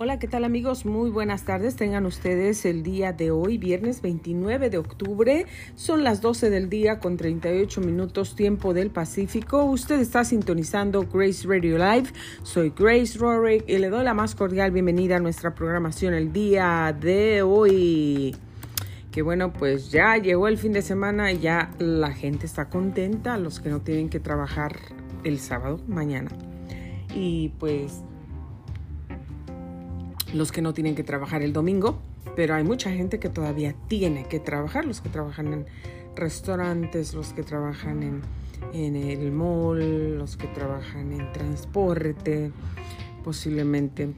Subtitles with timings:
[0.00, 0.86] Hola, ¿qué tal amigos?
[0.86, 1.74] Muy buenas tardes.
[1.74, 5.46] Tengan ustedes el día de hoy, viernes 29 de octubre.
[5.74, 9.64] Son las 12 del día con 38 minutos tiempo del Pacífico.
[9.64, 12.10] Usted está sintonizando Grace Radio Live.
[12.44, 16.96] Soy Grace Rorick y le doy la más cordial bienvenida a nuestra programación el día
[16.96, 18.36] de hoy.
[19.10, 23.36] Que bueno, pues ya llegó el fin de semana y ya la gente está contenta,
[23.36, 24.76] los que no tienen que trabajar
[25.24, 26.30] el sábado, mañana.
[27.16, 28.04] Y pues
[30.34, 31.98] los que no tienen que trabajar el domingo,
[32.36, 35.66] pero hay mucha gente que todavía tiene que trabajar, los que trabajan en
[36.14, 38.22] restaurantes, los que trabajan en,
[38.72, 42.52] en el mall, los que trabajan en transporte,
[43.24, 44.14] posiblemente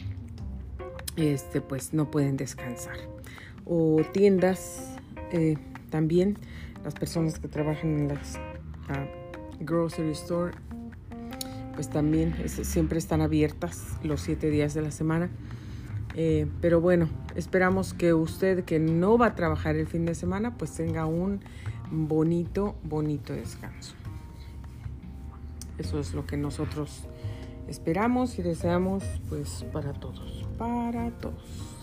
[1.16, 2.96] este, pues no pueden descansar.
[3.64, 4.96] O tiendas
[5.32, 5.56] eh,
[5.90, 6.36] también,
[6.84, 8.36] las personas que trabajan en las
[8.88, 10.52] uh, grocery store,
[11.74, 15.30] pues también siempre están abiertas los siete días de la semana.
[16.14, 20.56] Eh, pero bueno, esperamos que usted que no va a trabajar el fin de semana,
[20.56, 21.40] pues tenga un
[21.90, 23.94] bonito, bonito descanso.
[25.78, 27.04] Eso es lo que nosotros
[27.68, 31.80] esperamos y deseamos pues para todos, para todos.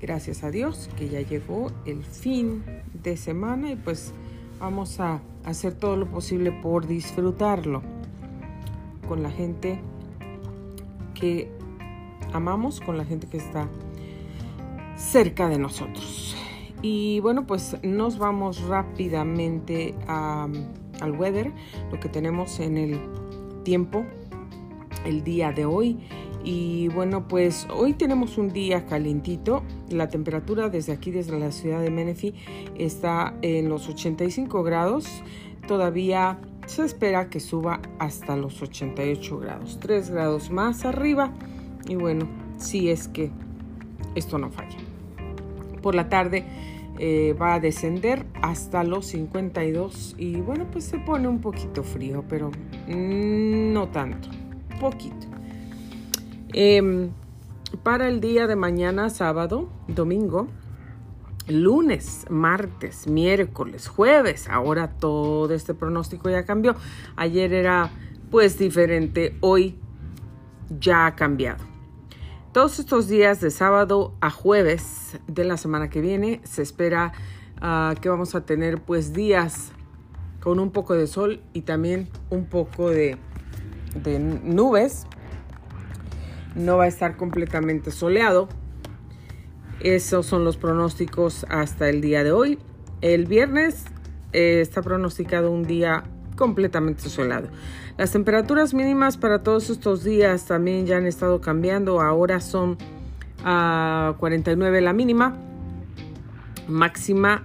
[0.00, 2.62] Gracias a Dios que ya llegó el fin
[3.02, 4.12] de semana y pues
[4.58, 7.82] vamos a hacer todo lo posible por disfrutarlo
[9.08, 9.80] con la gente
[11.14, 11.50] que
[12.32, 13.68] amamos, con la gente que está
[14.96, 16.36] cerca de nosotros.
[16.82, 21.52] Y bueno, pues nos vamos rápidamente al weather,
[21.90, 23.00] lo que tenemos en el
[23.64, 24.04] tiempo,
[25.04, 25.98] el día de hoy.
[26.42, 29.62] Y bueno, pues hoy tenemos un día calientito.
[29.90, 32.34] La temperatura desde aquí, desde la ciudad de Menifee,
[32.78, 35.06] está en los 85 grados.
[35.68, 41.32] Todavía se espera que suba hasta los 88 grados, 3 grados más arriba
[41.88, 42.28] y bueno,
[42.58, 43.30] si es que
[44.14, 44.76] esto no falla.
[45.82, 46.44] Por la tarde
[46.98, 52.24] eh, va a descender hasta los 52 y bueno, pues se pone un poquito frío,
[52.28, 52.50] pero
[52.86, 54.28] no tanto,
[54.78, 55.26] poquito.
[56.52, 57.10] Em,
[57.82, 60.48] para el día de mañana, sábado, domingo,
[61.48, 66.74] lunes, martes, miércoles, jueves, ahora todo este pronóstico ya cambió.
[67.16, 67.90] Ayer era
[68.30, 69.76] pues diferente, hoy
[70.78, 71.69] ya ha cambiado.
[72.52, 77.12] Todos estos días de sábado a jueves de la semana que viene se espera
[77.60, 79.70] ah, que vamos a tener pues días
[80.40, 83.18] con un poco de sol y también un poco de,
[84.42, 85.06] nubes.
[86.56, 88.48] No va a estar completamente soleado.
[89.78, 92.58] Esos son los pronósticos hasta el día de hoy.
[93.00, 93.84] El viernes
[94.32, 96.02] eh, está pronosticado un día
[96.40, 97.48] completamente soleado.
[97.98, 102.00] Las temperaturas mínimas para todos estos días también ya han estado cambiando.
[102.00, 102.78] Ahora son
[103.44, 105.36] a 49 la mínima.
[106.66, 107.42] Máxima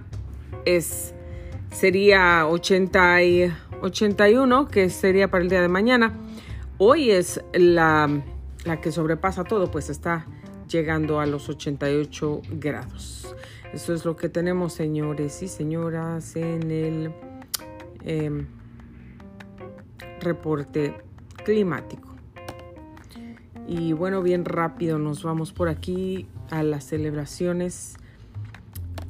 [0.64, 1.12] es
[1.70, 3.52] sería 80 y
[3.82, 6.14] 81, que sería para el día de mañana.
[6.78, 8.08] Hoy es la,
[8.64, 10.24] la que sobrepasa todo, pues está
[10.70, 13.34] llegando a los 88 grados.
[13.74, 17.12] Eso es lo que tenemos, señores y señoras, en el
[18.04, 18.46] em,
[20.20, 20.94] reporte
[21.44, 22.16] climático.
[23.68, 27.96] Y bueno, bien rápido nos vamos por aquí a las celebraciones.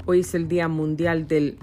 [0.07, 1.59] Hoy es el Día Mundial del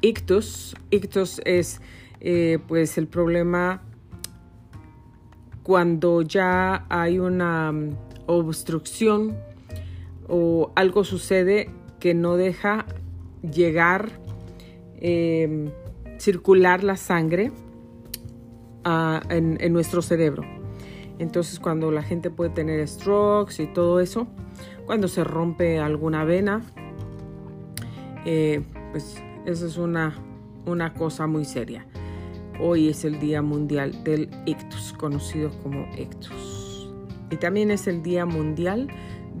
[0.00, 0.76] Ictus.
[0.90, 1.80] Ictus es
[2.20, 3.82] eh, pues el problema
[5.62, 7.96] cuando ya hay una mm,
[8.26, 9.36] obstrucción
[10.28, 12.86] o algo sucede que no deja
[13.42, 14.10] llegar,
[15.00, 15.70] em,
[16.18, 17.52] circular la sangre
[18.84, 20.42] en, nuestro cerebro.
[21.18, 24.26] Entonces cuando la gente puede tener strokes y todo eso,
[24.86, 26.62] cuando se rompe alguna vena,
[28.24, 30.14] eh, pues eso es una,
[30.66, 31.86] una cosa muy seria.
[32.58, 36.90] Hoy es el Día Mundial del Ictus, conocido como ictus.
[37.30, 38.88] Y también es el Día Mundial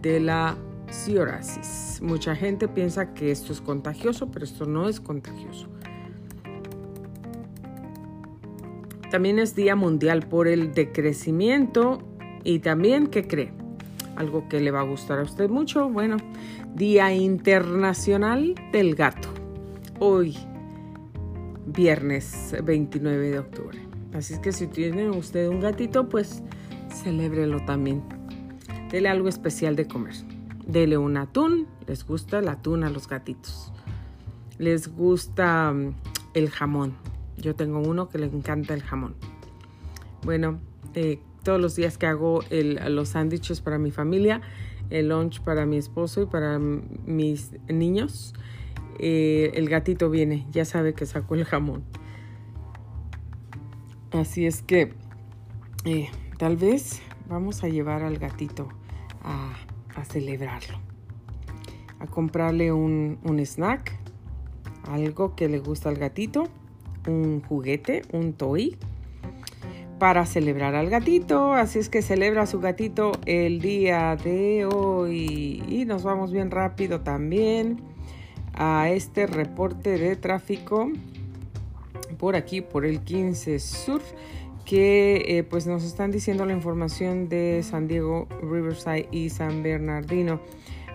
[0.00, 0.56] de la
[0.90, 2.00] psoriasis.
[2.02, 5.68] Mucha gente piensa que esto es contagioso, pero esto no es contagioso.
[9.10, 12.00] También es Día Mundial por el Decrecimiento
[12.44, 13.52] y también, ¿qué cree?
[14.14, 16.16] Algo que le va a gustar a usted mucho, bueno,
[16.76, 19.28] Día Internacional del Gato.
[19.98, 20.36] Hoy,
[21.66, 23.78] viernes 29 de octubre.
[24.14, 26.42] Así es que si tiene usted un gatito, pues
[27.02, 28.02] celébrelo también.
[28.90, 30.14] Dele algo especial de comer.
[30.66, 31.66] Dele un atún.
[31.86, 33.72] Les gusta el atún a los gatitos.
[34.58, 35.94] Les gusta mm,
[36.34, 36.94] el jamón.
[37.40, 39.14] Yo tengo uno que le encanta el jamón.
[40.22, 40.60] Bueno,
[40.94, 44.42] eh, todos los días que hago los sándwiches para mi familia,
[44.90, 48.34] el lunch para mi esposo y para mis niños,
[48.98, 51.82] eh, el gatito viene, ya sabe que sacó el jamón.
[54.12, 54.92] Así es que
[55.84, 58.68] eh, tal vez vamos a llevar al gatito
[59.22, 59.54] a,
[60.04, 60.78] celebrarlo,
[61.98, 63.98] a comprarle un, un snack,
[64.88, 66.48] algo que le gusta al gatito,
[67.06, 68.76] un juguete, un toy
[70.00, 71.52] para celebrar al gatito.
[71.52, 75.62] Así es que celebra su gatito el día de hoy.
[75.68, 77.80] Y nos vamos bien rápido también
[78.54, 80.90] a este reporte de tráfico
[82.18, 84.02] por aquí, por el 15 Sur,
[84.64, 90.40] que eh, pues nos están diciendo la información de San Diego, Riverside y San Bernardino.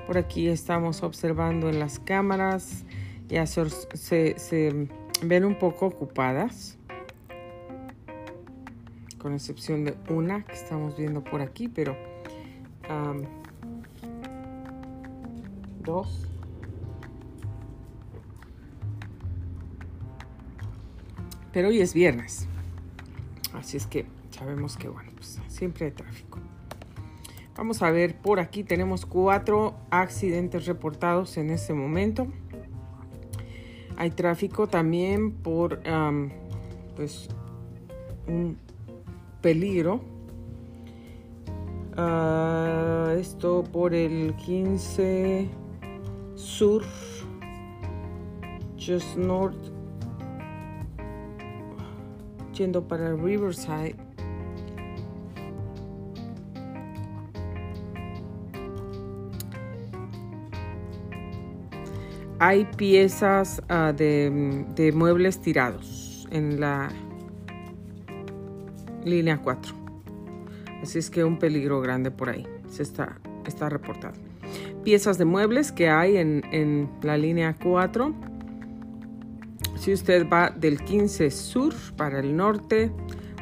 [0.08, 2.86] Por aquí estamos observando en las cámaras,
[3.28, 4.88] ya se
[5.28, 6.78] ven un poco ocupadas
[9.18, 11.96] con excepción de una que estamos viendo por aquí, pero
[15.80, 16.28] dos.
[21.52, 22.48] Pero hoy es viernes,
[23.54, 26.40] así es que sabemos que bueno, pues siempre hay tráfico.
[27.56, 32.28] Vamos a ver, por aquí tenemos cuatro accidentes reportados en este momento.
[33.98, 35.82] Hay tráfico también por
[36.96, 37.30] pues
[38.28, 38.58] un
[39.42, 40.02] peligro.
[41.98, 45.48] Ah, esto por el 15
[46.36, 46.84] sur,
[48.78, 49.72] just north,
[52.54, 54.05] yendo para Riverside.
[62.40, 66.90] Hay piezas ah, de, muebles tirados en la
[69.06, 69.74] línea 4.
[70.82, 74.16] Así es que un peligro grande por ahí se está, está reportado.
[74.84, 78.14] Piezas de muebles que hay en, en la línea 4.
[79.78, 82.92] Si usted va del 15 sur para el norte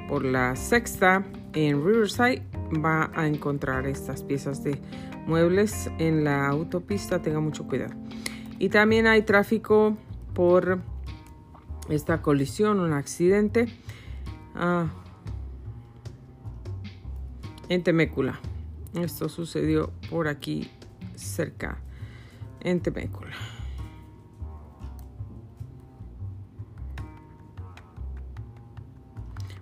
[0.08, 2.44] por la sexta en Riverside,
[2.84, 4.80] va a encontrar estas piezas de
[5.26, 7.22] muebles en la autopista.
[7.22, 8.03] Tenga mucho cuidado.
[8.60, 9.98] Y también hay tráfico
[10.34, 10.80] por
[11.90, 13.68] esta colisión, un accidente.
[14.56, 14.88] Ah,
[17.70, 18.40] en Temécula.
[18.94, 20.70] Esto sucedió por aquí
[21.16, 21.80] cerca,
[22.60, 23.36] en Temécula.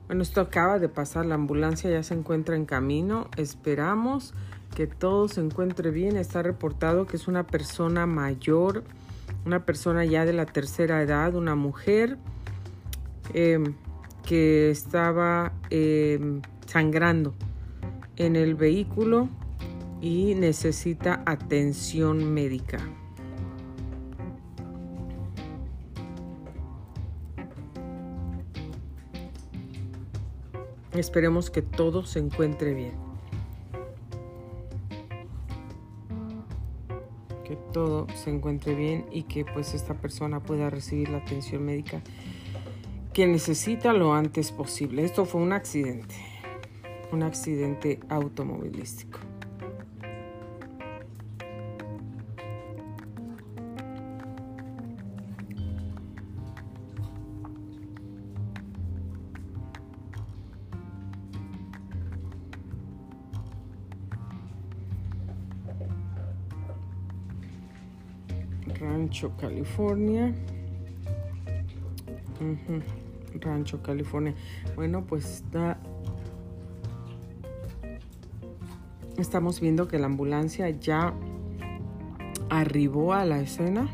[0.08, 3.30] Bueno, esto acaba de pasar, la ambulancia ya se encuentra en camino.
[3.38, 4.34] Esperamos
[4.76, 6.18] que todo se encuentre bien.
[6.18, 8.84] Está reportado que es una persona mayor,
[9.46, 12.18] una persona ya de la tercera edad, una mujer
[13.34, 13.60] eh,
[14.26, 17.34] que estaba eh, sangrando
[18.18, 19.30] en el vehículo
[20.02, 22.80] y necesita atención médica.
[30.94, 33.11] Esperemos que todo se encuentre bien.
[37.72, 42.02] Todo se encuentre bien y que pues esta persona pueda recibir la atención médica
[43.14, 45.04] que necesita lo antes posible.
[45.04, 46.16] Esto fue un accidente
[47.12, 49.20] un accidente automovilístico.
[68.82, 70.34] Rancho, California.
[73.40, 74.34] Rancho, California.
[74.76, 75.78] Bueno, pues está
[79.22, 81.14] Estamos viendo que la ambulancia ya
[82.50, 83.88] arribó a la escena.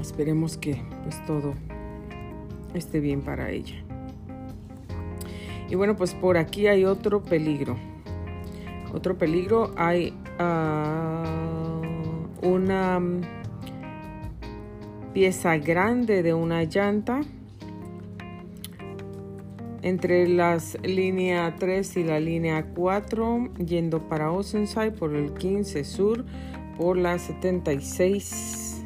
[0.00, 1.54] Esperemos que pues todo
[2.72, 3.82] esté bien para ella.
[5.68, 7.76] Y bueno, pues por aquí hay otro peligro.
[8.92, 11.24] Otro peligro, hay ah,
[12.42, 13.00] una
[15.12, 17.20] pieza grande de una llanta
[19.82, 26.24] entre las línea 3 y la línea 4 yendo para Oceanside por el 15 sur
[26.76, 28.84] por la 76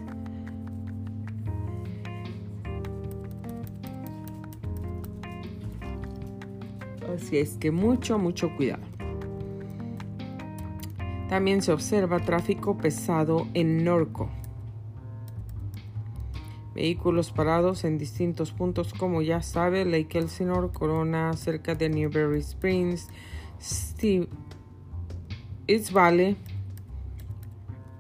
[7.14, 8.91] así es que mucho mucho cuidado
[11.32, 14.28] también se observa tráfico pesado en Norco
[16.74, 23.08] Vehículos parados en distintos puntos, como ya sabe, Lake Elsinore, Corona, cerca de Newberry Springs,
[23.62, 24.28] Steve,
[25.66, 26.36] It's Valley.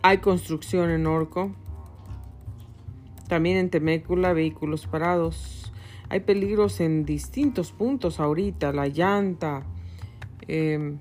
[0.02, 1.52] Hay construcción en Orco.
[3.28, 5.72] También en Temécula, vehículos parados.
[6.10, 8.72] Hay peligros en distintos puntos ahorita.
[8.72, 9.62] La llanta.
[10.46, 10.98] Em,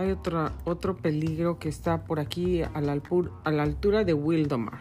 [0.00, 3.00] hay otra, otro peligro que está por aquí a la,
[3.44, 4.80] a la altura de Wildomar.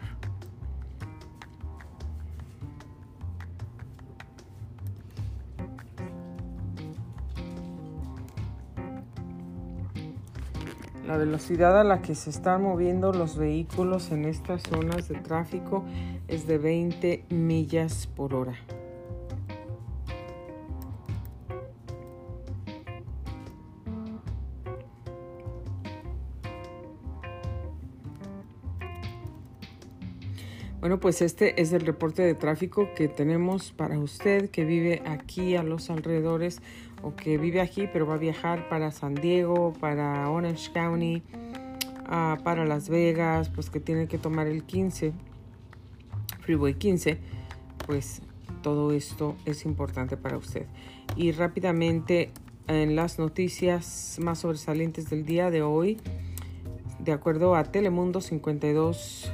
[11.06, 15.84] La velocidad a la que se están moviendo los vehículos en estas zonas de tráfico
[16.28, 18.54] es de 20 millas por hora.
[30.90, 35.56] Bueno, pues este es el reporte de tráfico que tenemos para usted que vive aquí
[35.56, 36.64] a los alrededores
[37.04, 41.22] o que vive aquí pero va a viajar para San Diego, para Orange County,
[42.08, 45.14] ah, para Las Vegas, pues que tiene que tomar el 15,
[46.40, 47.20] Freeway 15,
[47.86, 48.24] pues
[48.64, 50.66] todo esto es importante para usted.
[51.16, 52.32] Y rápidamente
[52.68, 56.00] en las noticias más sobresalientes del día de hoy,
[56.98, 59.32] de acuerdo a Telemundo 52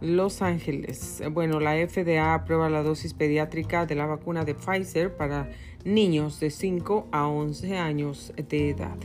[0.00, 1.22] los Ángeles.
[1.32, 5.50] Bueno, la FDA aprueba la dosis pediátrica de la vacuna de Pfizer para
[5.84, 8.96] niños de 5 a 11 años de edad.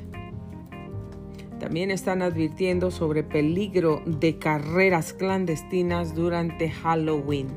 [1.60, 7.48] También están advirtiendo sobre peligro de carreras clandestinas durante Halloween.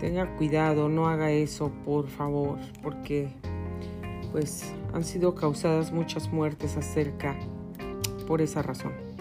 [0.00, 3.28] Tenga cuidado, no haga eso, por favor, porque
[4.32, 7.36] pues han sido causadas muchas muertes acerca
[8.26, 9.13] por esa razón.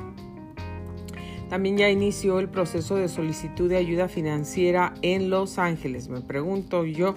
[1.54, 6.10] También ya inició el proceso de solicitud de ayuda financiera en Los Ángeles.
[6.10, 7.14] Me pregunto yo,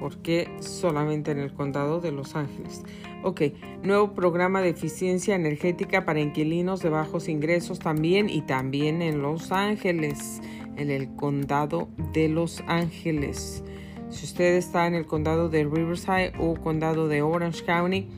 [0.00, 2.82] ¿por qué solamente en el condado de Los Ángeles?
[3.22, 3.42] Ok,
[3.84, 9.52] nuevo programa de eficiencia energética para inquilinos de bajos ingresos también y también en Los
[9.52, 10.40] Ángeles,
[10.76, 13.62] en el condado de Los Ángeles.
[14.10, 18.08] Si usted está en el condado de Riverside o condado de Orange County,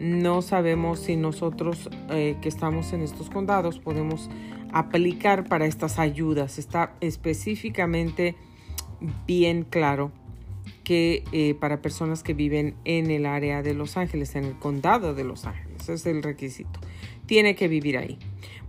[0.00, 4.28] no sabemos si nosotros eh, que estamos en estos condados podemos
[4.78, 6.58] aplicar para estas ayudas.
[6.58, 8.34] Está específicamente
[9.26, 10.12] bien claro
[10.84, 15.14] que eh, para personas que viven en el área de Los Ángeles, en el condado
[15.14, 16.80] de Los Ángeles, es el requisito.
[17.26, 18.18] Tiene que vivir ahí.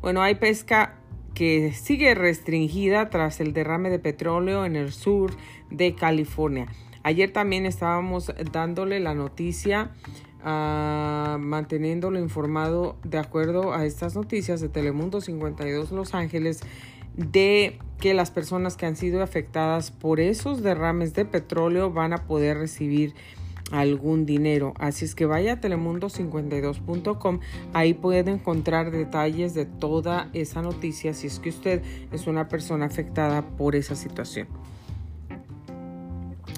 [0.02, 1.00] Bueno, hay pesca
[1.34, 5.36] que sigue restringida tras el derrame de petróleo en el sur
[5.70, 6.68] de California.
[7.04, 9.92] Ayer también estábamos dándole la noticia
[10.44, 16.62] manteniéndolo informado de acuerdo a estas noticias de Telemundo 52 Los Ángeles
[17.15, 22.27] de que las personas que han sido afectadas por esos derrames de petróleo van a
[22.27, 23.15] poder recibir
[23.72, 24.74] algún dinero.
[24.79, 27.39] Así es que vaya a telemundo52.com,
[27.74, 32.86] ahí puede encontrar detalles de toda esa noticia si es que usted es una persona
[32.86, 34.48] afectada por esa situación.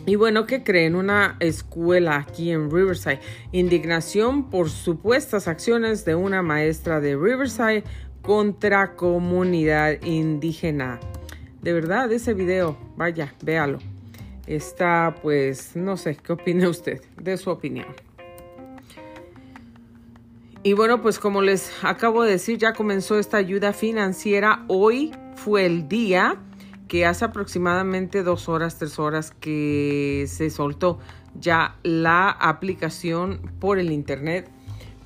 [0.05, 0.95] Y bueno, ¿qué creen?
[0.95, 3.19] Una escuela aquí en Riverside.
[3.51, 7.83] Indignación por supuestas acciones de una maestra de Riverside
[8.21, 10.99] contra comunidad indígena.
[11.61, 13.79] De verdad, ese video, vaya, véalo.
[14.47, 17.87] Está, pues, no sé, ¿qué opina usted de su opinión?
[20.63, 24.65] Y bueno, pues como les acabo de decir, ya comenzó esta ayuda financiera.
[24.67, 26.37] Hoy fue el día
[26.89, 30.99] que hace aproximadamente dos horas, tres horas que se soltó
[31.39, 34.49] ya la aplicación por el internet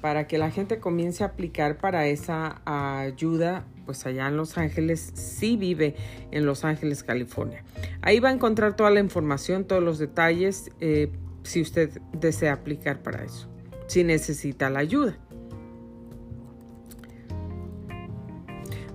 [0.02, 5.12] para que la gente comience a aplicar para esa ayuda, pues allá en Los Ángeles,
[5.14, 5.96] sí vive
[6.32, 7.64] en Los Ángeles, California.
[8.02, 11.12] Ahí va a encontrar toda la información, todos los detalles, eh,
[11.44, 13.50] si usted desea aplicar para eso,
[13.88, 15.18] si necesita la ayuda.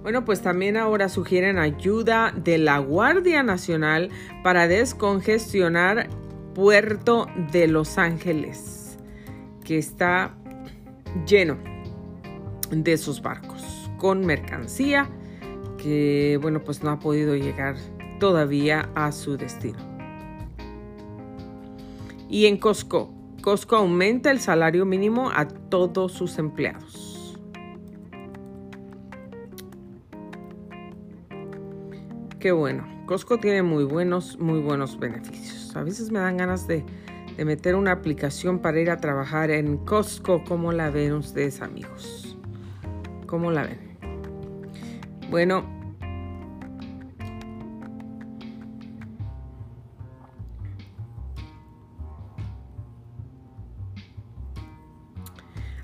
[0.09, 4.09] Bueno, pues también ahora sugieren ayuda de la Guardia Nacional
[4.43, 6.09] para descongestionar
[6.55, 8.97] Puerto de Los Ángeles,
[9.67, 10.35] que está
[11.27, 11.59] lleno
[12.71, 15.11] de sus barcos con mercancía
[15.77, 17.77] que, bueno, pues no ha podido llegar
[18.19, 19.77] todavía a su destino.
[22.31, 23.13] Y en Costco,
[23.43, 27.08] Costco aumenta el salario mínimo a todos sus empleados.
[32.41, 35.75] Qué bueno, Costco tiene muy buenos, muy buenos beneficios.
[35.75, 36.85] A veces me dan ganas de,
[37.37, 40.45] de meter una aplicación para ir a trabajar en Costco.
[40.45, 42.37] ¿Cómo la ven ustedes, amigos?
[43.27, 43.99] ¿Cómo la ven?
[45.31, 45.65] Bueno,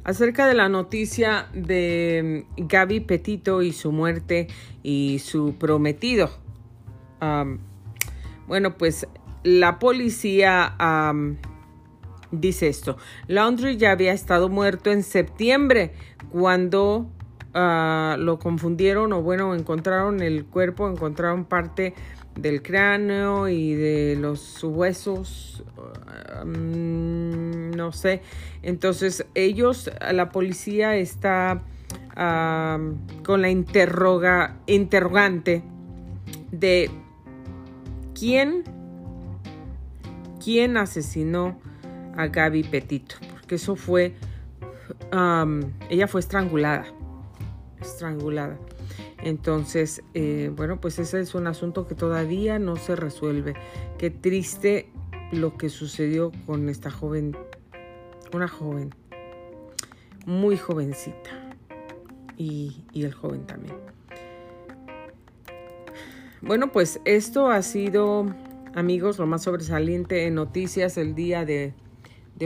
[0.05, 4.47] acerca de la noticia de Gaby Petito y su muerte
[4.85, 6.44] y su prometido
[8.47, 9.07] bueno, pues
[9.43, 10.75] la policía
[12.31, 12.97] dice esto.
[13.29, 15.93] Laundry ya había estado muerto en septiembre
[16.31, 17.11] cuando
[17.53, 21.95] ah, lo confundieron o bueno, encontraron el cuerpo, encontraron parte
[22.37, 25.63] del cráneo y de los huesos,
[26.45, 28.23] no sé.
[28.63, 31.63] Entonces ellos, la policía está
[32.17, 35.63] con la interroga, interrogante
[36.53, 36.91] de
[38.15, 38.65] quién,
[40.43, 41.59] quién asesinó
[42.17, 44.15] a Gaby Petito, porque eso fue,
[45.91, 46.87] ella fue estrangulada,
[47.81, 48.59] estrangulada.
[49.19, 53.55] Entonces, eh, bueno, pues ese es un asunto que todavía no se resuelve.
[53.99, 54.91] Qué triste
[55.33, 57.37] lo que sucedió con esta joven,
[58.33, 58.95] una joven,
[60.27, 61.31] muy jovencita,
[62.37, 63.77] y el joven también.
[66.47, 68.27] Bueno, pues esto ha sido,
[68.75, 71.73] amigos, lo más sobresaliente en noticias el día de,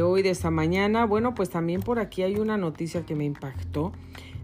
[0.00, 1.04] hoy, de esta mañana.
[1.04, 3.90] Bueno, pues también por aquí hay una noticia que me impactó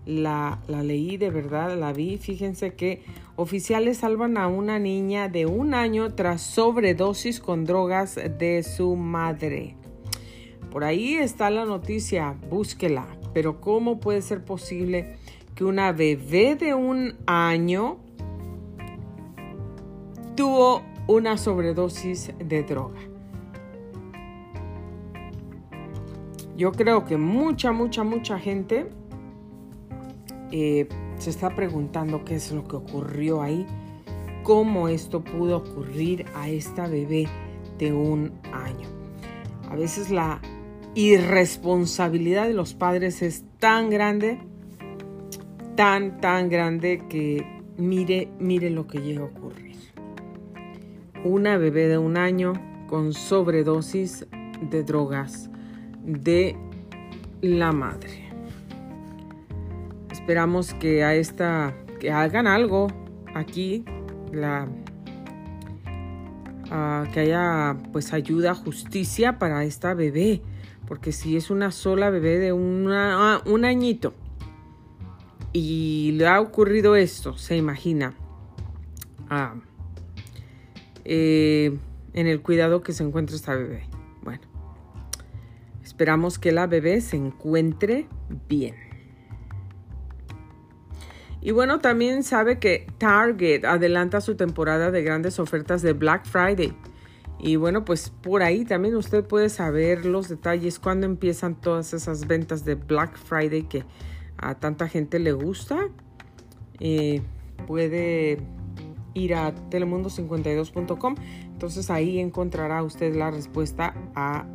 [0.06, 2.18] la, leí de verdad, la vi.
[2.18, 3.04] Fíjense que
[3.36, 9.76] oficiales salvan a una niña de un año tras sobredosis con drogas de su madre.
[10.72, 13.06] Por ahí está la noticia, búsquela.
[13.32, 15.14] Pero ¿cómo puede ser posible
[15.54, 18.03] que una bebé de un año
[20.44, 23.00] tuvo una sobredosis de droga?
[26.54, 28.90] Yo creo que mucha, mucha, mucha gente
[30.52, 30.86] eh,
[31.16, 33.66] se está preguntando qué es lo que ocurrió ahí,
[34.42, 37.26] cómo esto pudo ocurrir a esta bebé
[37.78, 38.86] de un año.
[39.70, 40.42] A veces la
[40.94, 44.40] irresponsabilidad de los padres es tan grande,
[45.74, 49.73] tan, tan grande que mire, mire lo que llega a ocurrir.
[51.24, 52.52] Una bebé de un año
[52.86, 54.26] con sobredosis
[54.60, 55.50] de drogas
[56.04, 56.54] de
[57.40, 58.30] la madre.
[60.10, 62.88] Esperamos que a esta, que hagan algo
[63.34, 63.84] aquí,
[64.32, 64.68] la,
[67.12, 70.42] que haya pues ayuda, justicia para esta bebé,
[70.86, 74.12] porque si es una sola bebé de una, un añito
[75.52, 78.14] y le ha ocurrido esto, se imagina,
[79.30, 79.54] ah,
[81.04, 81.76] eh,
[82.12, 83.84] en el cuidado que se encuentra esta bebé.
[84.22, 84.42] Bueno,
[85.82, 88.08] esperamos que la bebé se encuentre
[88.48, 88.74] bien.
[91.40, 96.74] Y bueno, también sabe que Target adelanta su temporada de grandes ofertas de Black Friday.
[97.38, 102.26] Y bueno, pues por ahí también usted puede saber los detalles, cuando empiezan todas esas
[102.26, 103.84] ventas de Black Friday que
[104.38, 105.90] a tanta gente le gusta.
[106.80, 107.20] Eh,
[107.66, 108.38] puede
[109.14, 111.14] ir a telemundo52.com.
[111.52, 114.46] Entonces ahí encontrará usted la respuesta a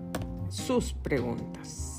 [0.50, 1.90] sus preguntas.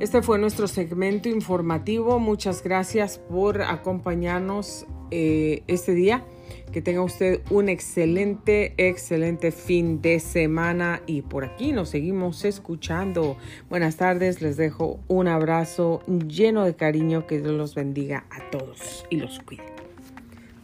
[0.00, 2.18] Este fue nuestro segmento informativo.
[2.18, 6.24] Muchas gracias por acompañarnos eh, este día.
[6.72, 13.36] Que tenga usted un excelente, excelente fin de semana y por aquí nos seguimos escuchando.
[13.70, 17.26] Buenas tardes, les dejo un abrazo lleno de cariño.
[17.28, 19.73] Que Dios los bendiga a todos y los cuide.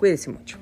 [0.00, 0.58] Cuídense mucho.